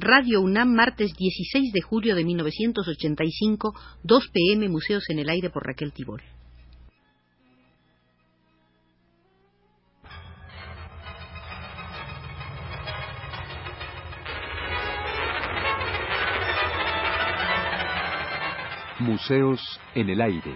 [0.00, 5.66] Radio UNAM, martes 16 de julio de 1985, 2 pm, Museos en el Aire por
[5.66, 6.22] Raquel Tibol.
[19.00, 20.54] Museos en el Aire.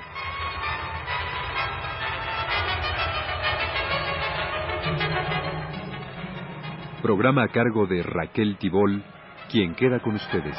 [7.03, 9.03] Programa a cargo de Raquel Tibol,
[9.53, 10.57] quien queda con ustedes.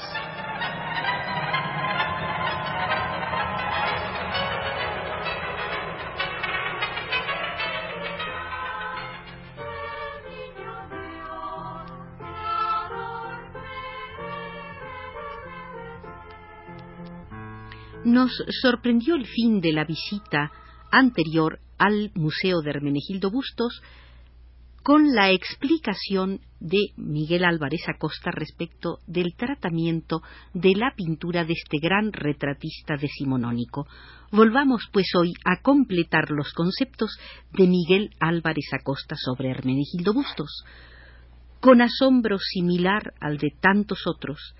[18.05, 20.51] Nos sorprendió el fin de la visita
[20.91, 23.81] anterior al Museo de Hermenegildo Bustos
[24.83, 30.21] con la explicación de Miguel Álvarez Acosta respecto del tratamiento
[30.53, 33.87] de la pintura de este gran retratista decimonónico.
[34.31, 37.17] Volvamos pues hoy a completar los conceptos
[37.53, 40.65] de Miguel Álvarez Acosta sobre Hermenegildo Bustos.
[41.61, 44.53] Con asombro similar al de tantos otros,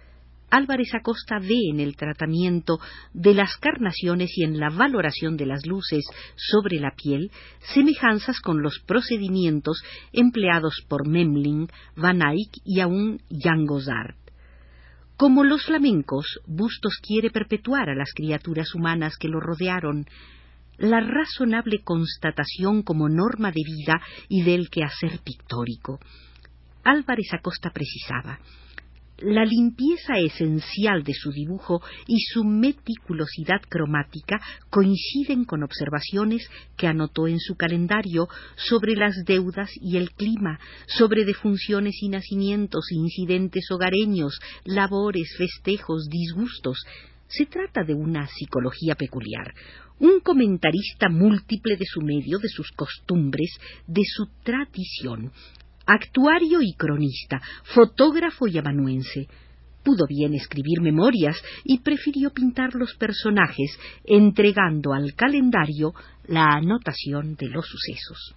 [0.53, 2.77] Álvarez Acosta ve en el tratamiento
[3.11, 7.31] de las carnaciones y en la valoración de las luces sobre la piel
[7.73, 9.81] semejanzas con los procedimientos
[10.11, 14.13] empleados por Memling, Van Eyck y aún Jan Gozard.
[15.17, 20.05] Como los flamencos, Bustos quiere perpetuar a las criaturas humanas que lo rodearon,
[20.77, 25.99] la razonable constatación como norma de vida y del quehacer pictórico.
[26.83, 28.37] Álvarez Acosta precisaba
[29.23, 37.27] la limpieza esencial de su dibujo y su meticulosidad cromática coinciden con observaciones que anotó
[37.27, 44.39] en su calendario sobre las deudas y el clima, sobre defunciones y nacimientos, incidentes hogareños,
[44.65, 46.83] labores, festejos, disgustos.
[47.27, 49.53] Se trata de una psicología peculiar,
[49.99, 53.51] un comentarista múltiple de su medio, de sus costumbres,
[53.87, 55.31] de su tradición,
[55.85, 59.27] actuario y cronista, fotógrafo y amanuense.
[59.83, 65.93] Pudo bien escribir memorias y prefirió pintar los personajes, entregando al calendario
[66.27, 68.35] la anotación de los sucesos.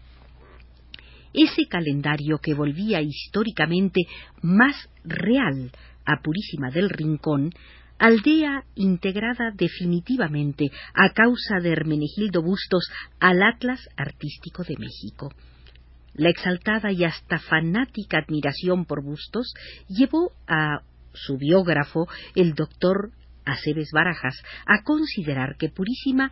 [1.33, 4.01] Ese calendario que volvía históricamente
[4.43, 5.71] más real
[6.05, 7.53] a Purísima del Rincón,
[7.99, 12.89] aldea integrada definitivamente a causa de Hermenegildo Bustos
[13.21, 15.33] al Atlas Artístico de México.
[16.17, 19.53] La exaltada y hasta fanática admiración por Bustos
[19.89, 20.81] llevó a
[21.13, 23.11] su biógrafo, el doctor
[23.45, 24.35] Aceves Barajas,
[24.67, 26.31] a considerar que Purísima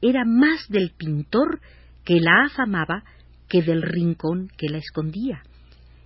[0.00, 1.60] era más del pintor
[2.04, 3.04] que la afamaba
[3.48, 5.42] que del rincón que la escondía.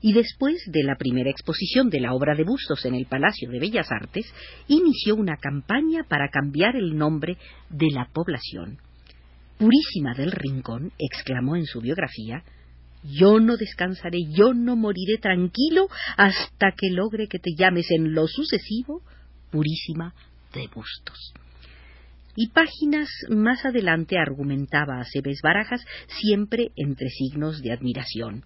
[0.03, 3.61] Y después de la primera exposición de la obra de Bustos en el Palacio de
[3.61, 4.33] Bellas Artes,
[4.67, 7.37] inició una campaña para cambiar el nombre
[7.69, 8.79] de la población.
[9.59, 12.43] Purísima del Rincón, exclamó en su biografía,
[13.03, 18.27] yo no descansaré, yo no moriré tranquilo hasta que logre que te llames en lo
[18.27, 19.03] sucesivo
[19.51, 20.15] Purísima
[20.53, 21.33] de Bustos.
[22.37, 25.85] Y páginas más adelante argumentaba a Cebes Barajas
[26.21, 28.45] siempre entre signos de admiración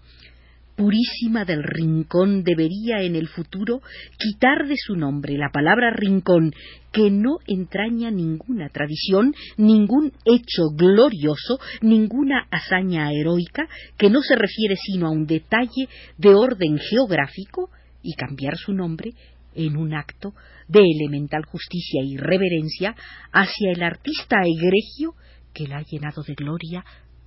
[0.77, 3.81] purísima del rincón debería en el futuro
[4.19, 6.53] quitar de su nombre la palabra rincón,
[6.93, 14.77] que no entraña ninguna tradición, ningún hecho glorioso, ninguna hazaña heroica, que no se refiere
[14.77, 17.71] sino a un detalle de orden geográfico,
[18.05, 19.13] y cambiar su nombre
[19.55, 20.35] en un acto
[20.69, 22.95] de elemental justicia y reverencia
[23.33, 25.15] hacia el artista egregio
[25.53, 26.85] que la ha llenado de gloria,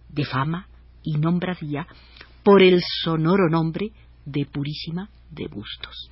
[0.10, 0.70] de fama
[1.04, 1.88] y nombradía,
[2.48, 3.92] por el sonoro nombre
[4.24, 6.10] de Purísima de Bustos.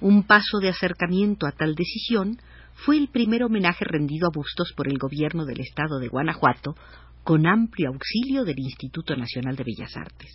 [0.00, 2.38] Un paso de acercamiento a tal decisión
[2.76, 6.76] fue el primer homenaje rendido a Bustos por el gobierno del estado de Guanajuato,
[7.24, 10.30] con amplio auxilio del Instituto Nacional de Bellas Artes.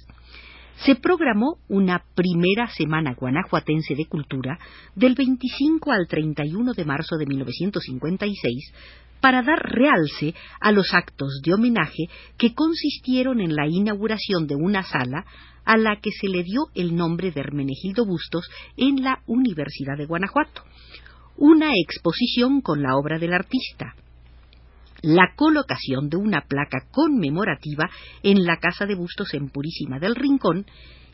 [0.77, 4.57] Se programó una primera semana guanajuatense de cultura
[4.95, 8.73] del 25 al 31 de marzo de 1956
[9.21, 12.05] para dar realce a los actos de homenaje
[12.37, 15.25] que consistieron en la inauguración de una sala
[15.63, 20.07] a la que se le dio el nombre de Hermenegildo Bustos en la Universidad de
[20.07, 20.63] Guanajuato,
[21.37, 23.95] una exposición con la obra del artista,
[25.01, 27.89] la colocación de una placa conmemorativa
[28.23, 30.65] en la Casa de Bustos en Purísima del Rincón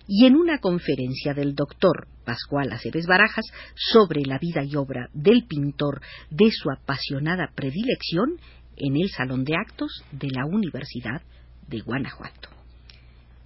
[0.08, 3.46] y en una conferencia del doctor Pascual Aceves Barajas
[3.76, 8.38] sobre la vida y obra del pintor de su apasionada predilección
[8.78, 11.22] en el Salón de Actos de la Universidad
[11.68, 12.57] de Guanajuato.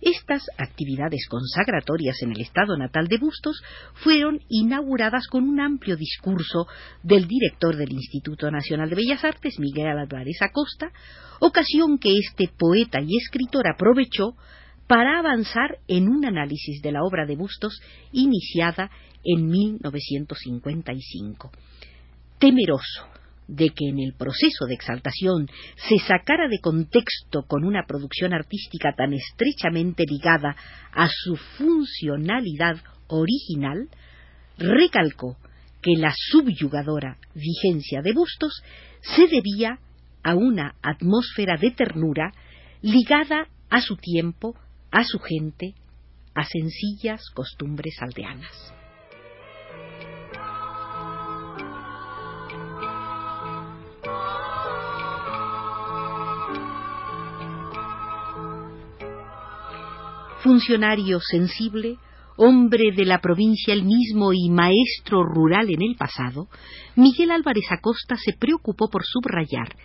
[0.01, 3.61] Estas actividades consagratorias en el estado natal de Bustos
[3.93, 6.65] fueron inauguradas con un amplio discurso
[7.03, 10.91] del director del Instituto Nacional de Bellas Artes, Miguel Álvarez Acosta,
[11.39, 14.35] ocasión que este poeta y escritor aprovechó
[14.87, 17.79] para avanzar en un análisis de la obra de Bustos
[18.11, 18.89] iniciada
[19.23, 21.51] en 1955.
[22.39, 23.20] Temeroso
[23.51, 28.93] de que en el proceso de exaltación se sacara de contexto con una producción artística
[28.95, 30.55] tan estrechamente ligada
[30.93, 32.77] a su funcionalidad
[33.07, 33.89] original,
[34.57, 35.35] recalcó
[35.81, 38.63] que la subyugadora vigencia de Bustos
[39.01, 39.79] se debía
[40.23, 42.31] a una atmósfera de ternura
[42.81, 44.55] ligada a su tiempo,
[44.91, 45.73] a su gente,
[46.33, 48.80] a sencillas costumbres aldeanas.
[60.41, 61.97] Funcionario sensible,
[62.37, 66.47] hombre de la provincia el mismo y maestro rural en el pasado,
[66.95, 69.75] Miguel Álvarez Acosta se preocupó por subrayar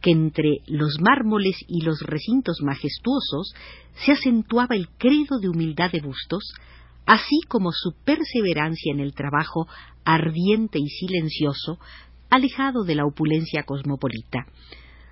[0.00, 3.54] que entre los mármoles y los recintos majestuosos
[4.04, 6.52] se acentuaba el credo de humildad de Bustos,
[7.06, 9.66] así como su perseverancia en el trabajo
[10.04, 11.78] ardiente y silencioso,
[12.30, 14.46] alejado de la opulencia cosmopolita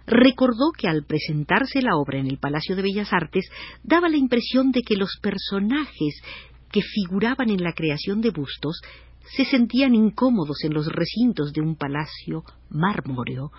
[0.07, 3.49] recordó que al presentarse la obra en el Palacio de Bellas Artes
[3.83, 6.21] daba la impresión de que los personajes
[6.71, 8.81] que figuraban en la creación de bustos
[9.37, 13.51] se sentían incómodos en los recintos de un palacio mármoreo,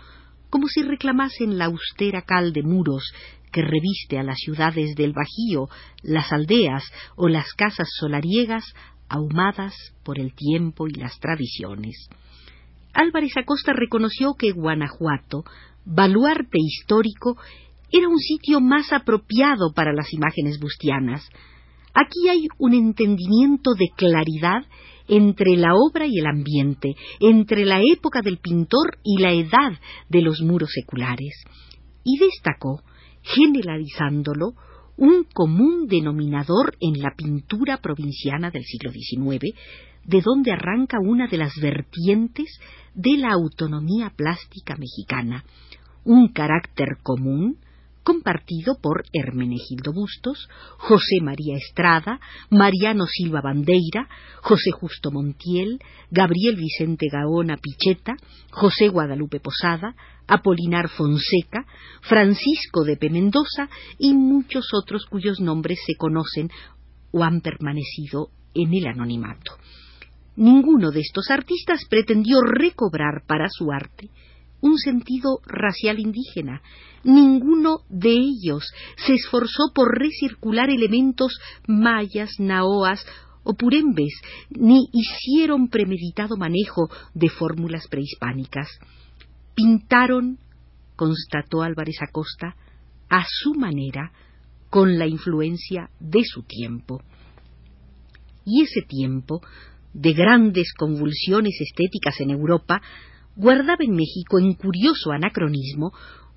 [0.50, 3.12] como si reclamasen la austera cal de muros
[3.52, 5.70] que reviste a las ciudades del Bajío,
[6.04, 6.84] las aldeas
[7.16, 8.66] o las casas solariegas
[9.10, 12.10] ahumadas por el tiempo y las tradiciones.
[12.94, 15.44] Álvarez Acosta reconoció que Guanajuato
[15.86, 17.38] baluarte histórico,
[17.92, 21.28] era un sitio más apropiado para las imágenes bustianas.
[21.94, 24.66] Aquí hay un entendimiento de claridad
[25.08, 29.80] entre la obra y el ambiente, entre la época del pintor y la edad
[30.10, 31.44] de los muros seculares,
[32.04, 32.82] y destacó,
[33.22, 34.54] generalizándolo,
[34.98, 39.54] un común denominador en la pintura provinciana del siglo XIX,
[40.06, 42.60] de donde arranca una de las vertientes
[42.94, 45.44] de la autonomía plástica mexicana,
[46.06, 47.58] un carácter común
[48.06, 50.48] compartido por Hermenegildo Bustos,
[50.78, 52.20] José María Estrada,
[52.52, 54.08] Mariano Silva Bandeira,
[54.44, 55.80] José Justo Montiel,
[56.12, 58.14] Gabriel Vicente Gaona Picheta,
[58.52, 59.96] José Guadalupe Posada,
[60.28, 61.66] Apolinar Fonseca,
[62.02, 63.10] Francisco de P.
[63.10, 66.52] Mendoza y muchos otros cuyos nombres se conocen
[67.12, 69.54] o han permanecido en el anonimato.
[70.36, 74.12] Ninguno de estos artistas pretendió recobrar para su arte
[74.62, 76.62] un sentido racial indígena.
[77.04, 78.64] Ninguno de ellos
[78.98, 83.06] se esforzó por recircular elementos mayas, naoas
[83.44, 84.14] o purembes,
[84.50, 88.68] ni hicieron premeditado manejo de fórmulas prehispánicas.
[89.54, 90.40] Pintaron,
[90.96, 92.56] constató Álvarez Acosta,
[93.10, 94.12] a su manera,
[94.70, 97.02] con la influencia de su tiempo.
[98.46, 99.42] Y ese tiempo,
[99.94, 102.82] de grandes convulsiones estéticas en Europa,
[103.36, 105.92] guardaba en México, en curioso anacronismo,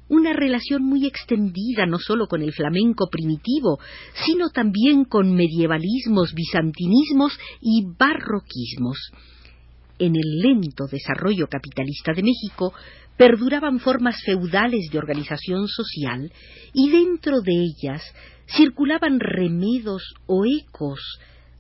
[0.08, 3.78] una relación muy extendida no sólo con el flamenco primitivo,
[4.24, 9.12] sino también con medievalismos, bizantinismos y barroquismos.
[9.98, 12.72] En el lento desarrollo capitalista de México
[13.17, 16.32] perduraban formas feudales de organización social
[16.72, 18.02] y dentro de ellas
[18.46, 21.00] circulaban remedos o ecos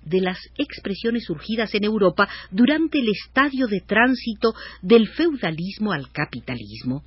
[0.08, 7.04] de las expresiones surgidas en Europa durante el estadio de tránsito del feudalismo al capitalismo.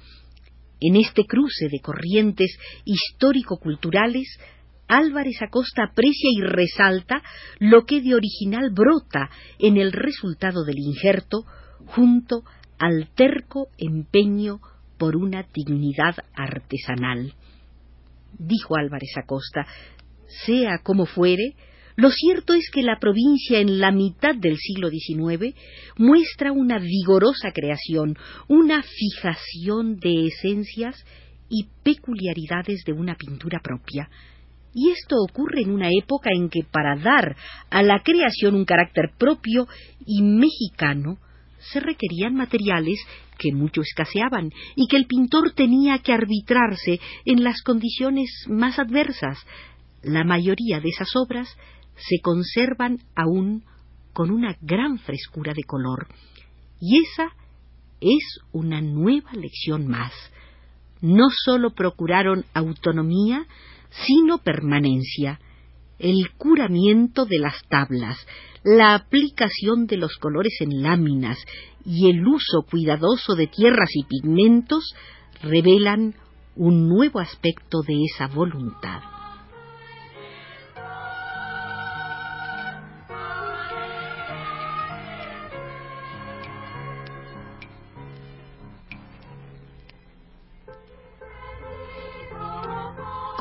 [0.79, 4.27] En este cruce de corrientes histórico-culturales,
[4.87, 7.21] Álvarez Acosta aprecia y resalta
[7.59, 9.29] lo que de original brota
[9.59, 11.45] en el resultado del injerto
[11.85, 12.43] junto
[12.77, 14.59] al terco empeño
[14.97, 17.35] por una dignidad artesanal.
[18.37, 19.65] Dijo Álvarez Acosta,
[20.45, 21.55] sea como fuere,
[21.95, 25.55] lo cierto es que la provincia en la mitad del siglo XIX
[25.97, 28.17] muestra una vigorosa creación,
[28.47, 31.03] una fijación de esencias
[31.49, 34.09] y peculiaridades de una pintura propia.
[34.73, 37.35] Y esto ocurre en una época en que para dar
[37.69, 39.67] a la creación un carácter propio
[40.05, 41.17] y mexicano,
[41.59, 42.99] se requerían materiales
[43.37, 49.37] que mucho escaseaban y que el pintor tenía que arbitrarse en las condiciones más adversas.
[50.03, 51.55] La mayoría de esas obras
[52.07, 53.63] se conservan aún
[54.13, 56.07] con una gran frescura de color.
[56.79, 57.31] Y esa
[58.01, 60.11] es una nueva lección más.
[61.01, 63.45] No sólo procuraron autonomía,
[64.05, 65.39] sino permanencia.
[65.99, 68.17] el curamiento de las tablas,
[68.63, 71.37] la aplicación de los colores en láminas
[71.85, 74.95] y el uso cuidadoso de tierras y pigmentos
[75.43, 76.15] revelan
[76.55, 79.20] un nuevo aspecto de esa voluntad.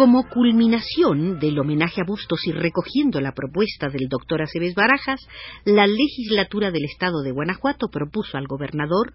[0.00, 5.21] Como culminación del homenaje a Bustos y recogiendo la propuesta del doctor Aceves Barajas,
[5.66, 9.12] la legislatura del Estado de Guanajuato propuso al gobernador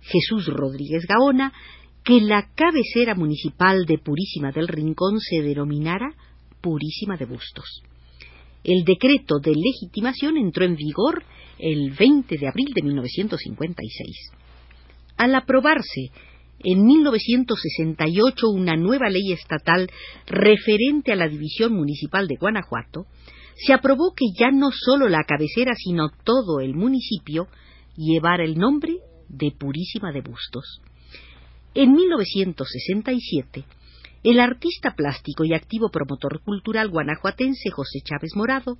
[0.00, 1.52] Jesús Rodríguez Gaona
[2.02, 6.12] que la cabecera municipal de Purísima del Rincón se denominara
[6.60, 7.84] Purísima de Bustos.
[8.64, 11.22] El decreto de legitimación entró en vigor
[11.56, 14.32] el 20 de abril de 1956.
[15.18, 16.10] Al aprobarse
[16.64, 19.90] en 1968 una nueva ley estatal
[20.26, 23.06] referente a la división municipal de Guanajuato,
[23.56, 27.48] se aprobó que ya no solo la cabecera, sino todo el municipio
[27.96, 28.96] llevara el nombre
[29.28, 30.80] de Purísima de Bustos.
[31.74, 33.64] En 1967,
[34.24, 38.76] el artista plástico y activo promotor cultural guanajuatense José Chávez Morado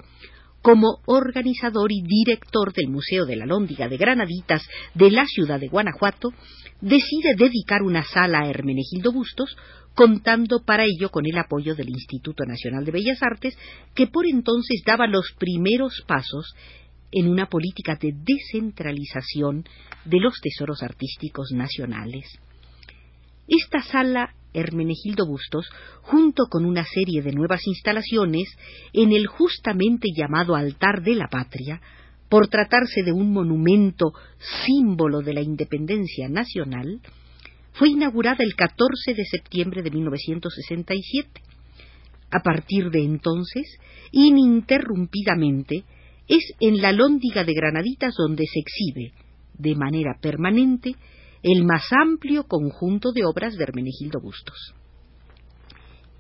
[0.67, 5.69] como organizador y director del Museo de la Lóndiga de Granaditas de la ciudad de
[5.69, 6.31] Guanajuato,
[6.81, 9.57] decide dedicar una sala a Hermenegildo Bustos,
[9.95, 13.57] contando para ello con el apoyo del Instituto Nacional de Bellas Artes,
[13.95, 16.53] que por entonces daba los primeros pasos
[17.13, 19.63] en una política de descentralización
[20.05, 22.25] de los tesoros artísticos nacionales.
[23.47, 25.69] Esta sala Hermenegildo Bustos,
[26.03, 28.49] junto con una serie de nuevas instalaciones
[28.93, 31.81] en el justamente llamado altar de la patria,
[32.29, 34.13] por tratarse de un monumento
[34.67, 37.01] símbolo de la independencia nacional,
[37.73, 41.43] fue inaugurada el 14 de septiembre de 1967.
[42.31, 43.79] A partir de entonces,
[44.11, 45.85] ininterrumpidamente,
[46.27, 49.13] es en la Lóndiga de Granaditas donde se exhibe,
[49.59, 50.97] de manera permanente,
[51.49, 54.75] el más amplio conjunto de obras de Hermenegildo Bustos.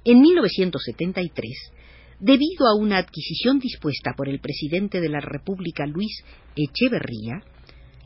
[0.04, 1.72] En 1973,
[2.20, 6.22] debido a una adquisición dispuesta por el presidente de la República Luis
[6.54, 7.42] Echeverría,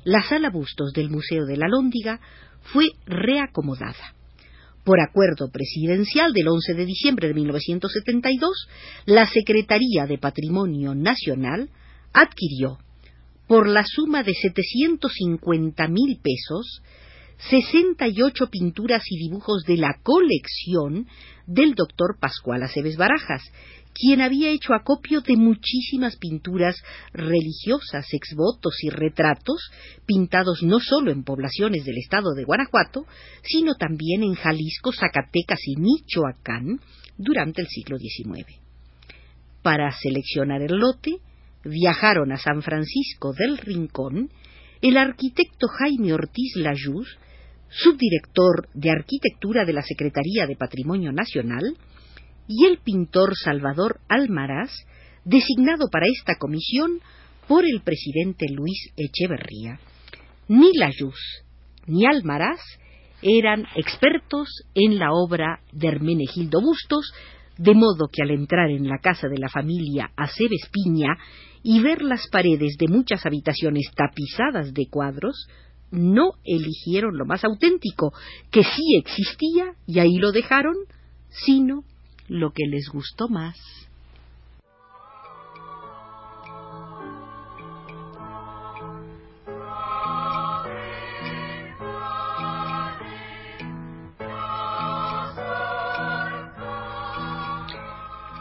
[0.04, 2.20] la sala Bustos del Museo de la Lóndiga
[2.72, 4.14] fue reacomodada.
[4.82, 8.66] Por acuerdo presidencial del 11 de diciembre de 1972,
[9.04, 11.68] la Secretaría de Patrimonio Nacional
[12.14, 12.78] adquirió,
[13.46, 16.80] por la suma de 750 mil pesos,
[17.48, 21.06] 68 pinturas y dibujos de la colección
[21.46, 23.42] del doctor Pascual Aceves Barajas,
[23.94, 26.76] quien había hecho acopio de muchísimas pinturas
[27.12, 29.70] religiosas, exvotos y retratos,
[30.06, 33.06] pintados no solo en poblaciones del estado de Guanajuato,
[33.42, 36.80] sino también en Jalisco, Zacatecas y Michoacán
[37.16, 38.60] durante el siglo XIX.
[39.62, 41.16] Para seleccionar el lote,
[41.64, 44.30] viajaron a San Francisco del Rincón
[44.80, 47.18] el arquitecto Jaime Ortiz Lajuz,
[47.70, 51.76] subdirector de Arquitectura de la Secretaría de Patrimonio Nacional,
[52.48, 54.70] y el pintor Salvador Almaraz,
[55.24, 57.00] designado para esta comisión
[57.46, 59.78] por el presidente Luis Echeverría.
[60.48, 61.18] Ni Layuz
[61.86, 62.60] ni Almaraz
[63.22, 67.12] eran expertos en la obra de Hermenegildo Bustos,
[67.56, 71.16] de modo que al entrar en la casa de la familia Aceves Piña
[71.62, 75.46] y ver las paredes de muchas habitaciones tapizadas de cuadros,
[75.90, 78.12] no eligieron lo más auténtico,
[78.50, 80.76] que sí existía y ahí lo dejaron,
[81.28, 81.84] sino
[82.28, 83.56] lo que les gustó más.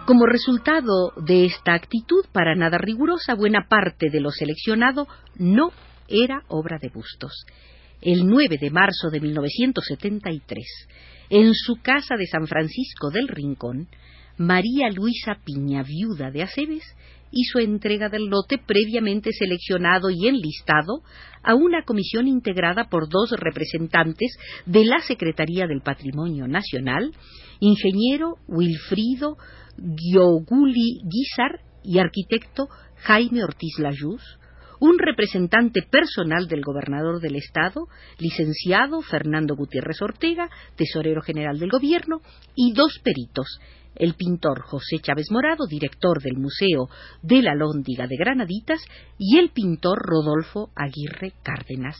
[0.09, 5.71] Como resultado de esta actitud para nada rigurosa, buena parte de lo seleccionado no
[6.09, 7.45] era obra de Bustos.
[8.01, 10.65] El 9 de marzo de 1973,
[11.29, 13.87] en su casa de San Francisco del Rincón,
[14.37, 16.83] María Luisa Piña, viuda de Aceves,
[17.31, 21.01] hizo entrega del lote previamente seleccionado y enlistado
[21.43, 27.11] a una comisión integrada por dos representantes de la Secretaría del Patrimonio Nacional,
[27.59, 29.37] ingeniero Wilfrido
[29.77, 34.38] Gioguli Guizar y arquitecto Jaime Ortiz Lajuz,
[34.79, 42.21] un representante personal del gobernador del Estado, licenciado Fernando Gutiérrez Ortega, tesorero general del gobierno,
[42.55, 43.59] y dos peritos,
[43.95, 46.89] el pintor José Chávez Morado, director del Museo
[47.21, 48.81] de la Lóndiga de Granaditas,
[49.17, 51.97] y el pintor Rodolfo Aguirre Cárdenas.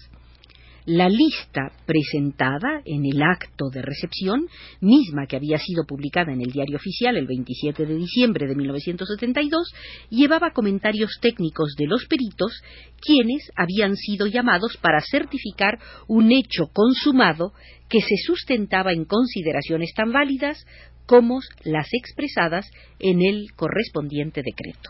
[0.90, 4.48] La lista presentada en el acto de recepción,
[4.82, 9.72] misma que había sido publicada en el diario oficial el 27 de diciembre de 1972,
[10.10, 12.60] llevaba comentarios técnicos de los peritos,
[13.00, 15.78] quienes habían sido llamados para certificar
[16.08, 17.54] un hecho consumado
[17.88, 20.66] que se sustentaba en consideraciones tan válidas
[21.06, 22.66] como las expresadas
[22.98, 24.90] en el correspondiente decreto.